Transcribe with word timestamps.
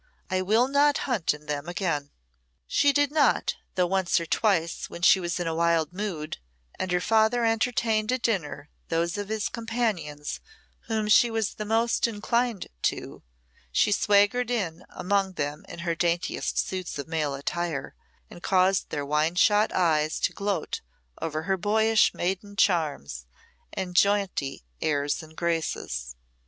I 0.31 0.41
will 0.41 0.67
not 0.67 0.97
hunt 1.05 1.31
in 1.31 1.45
them 1.45 1.69
again." 1.69 2.09
She 2.65 2.91
did 2.91 3.11
not, 3.11 3.53
though 3.75 3.85
once 3.85 4.19
or 4.19 4.25
twice 4.25 4.89
when 4.89 5.03
she 5.03 5.19
was 5.19 5.39
in 5.39 5.45
a 5.45 5.53
wild 5.53 5.93
mood, 5.93 6.39
and 6.79 6.91
her 6.91 6.99
father 6.99 7.45
entertained 7.45 8.11
at 8.11 8.23
dinner 8.23 8.69
those 8.87 9.15
of 9.19 9.29
his 9.29 9.47
companions 9.47 10.39
whom 10.87 11.07
she 11.07 11.29
was 11.29 11.53
the 11.53 11.65
most 11.65 12.07
inclined 12.07 12.65
to, 12.81 13.21
she 13.71 13.91
swaggered 13.91 14.49
in 14.49 14.83
among 14.89 15.33
them 15.33 15.63
in 15.69 15.77
her 15.85 15.93
daintiest 15.93 16.57
suits 16.57 16.97
of 16.97 17.07
male 17.07 17.35
attire, 17.35 17.93
and 18.27 18.41
caused 18.41 18.89
their 18.89 19.05
wine 19.05 19.35
shot 19.35 19.71
eyes 19.71 20.19
to 20.21 20.33
gloat 20.33 20.81
over 21.21 21.43
her 21.43 21.57
boyish 21.57 22.11
maiden 22.15 22.55
charms 22.55 23.27
and 23.71 23.95
jaunty 23.95 24.63
airs 24.81 25.21
and 25.21 25.35
graces. 25.35 26.15